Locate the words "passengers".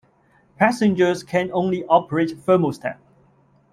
0.57-1.21